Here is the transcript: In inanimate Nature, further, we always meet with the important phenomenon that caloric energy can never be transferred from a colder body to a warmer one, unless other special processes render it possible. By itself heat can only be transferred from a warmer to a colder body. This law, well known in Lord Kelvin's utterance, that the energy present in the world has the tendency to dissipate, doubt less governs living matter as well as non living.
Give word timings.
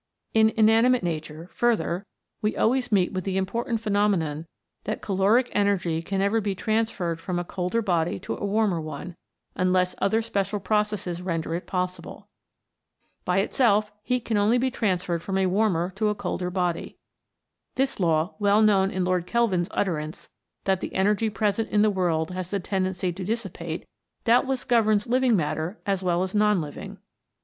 In 0.33 0.49
inanimate 0.57 1.03
Nature, 1.03 1.51
further, 1.53 2.07
we 2.41 2.57
always 2.57 2.91
meet 2.91 3.13
with 3.13 3.23
the 3.23 3.37
important 3.37 3.81
phenomenon 3.81 4.47
that 4.85 5.03
caloric 5.03 5.49
energy 5.51 6.01
can 6.01 6.17
never 6.21 6.41
be 6.41 6.55
transferred 6.55 7.21
from 7.21 7.37
a 7.37 7.43
colder 7.43 7.83
body 7.83 8.17
to 8.21 8.33
a 8.35 8.43
warmer 8.43 8.81
one, 8.81 9.15
unless 9.53 9.93
other 10.01 10.23
special 10.23 10.59
processes 10.59 11.21
render 11.21 11.53
it 11.53 11.67
possible. 11.67 12.27
By 13.25 13.41
itself 13.41 13.91
heat 14.01 14.25
can 14.25 14.37
only 14.37 14.57
be 14.57 14.71
transferred 14.71 15.21
from 15.21 15.37
a 15.37 15.45
warmer 15.45 15.91
to 15.97 16.09
a 16.09 16.15
colder 16.15 16.49
body. 16.49 16.97
This 17.75 17.99
law, 17.99 18.33
well 18.39 18.63
known 18.63 18.89
in 18.89 19.05
Lord 19.05 19.27
Kelvin's 19.27 19.69
utterance, 19.69 20.29
that 20.63 20.79
the 20.79 20.95
energy 20.95 21.29
present 21.29 21.69
in 21.69 21.83
the 21.83 21.91
world 21.91 22.31
has 22.31 22.49
the 22.49 22.59
tendency 22.59 23.13
to 23.13 23.23
dissipate, 23.23 23.87
doubt 24.23 24.47
less 24.47 24.63
governs 24.63 25.05
living 25.05 25.35
matter 25.35 25.79
as 25.85 26.01
well 26.01 26.23
as 26.23 26.33
non 26.33 26.59
living. 26.59 26.97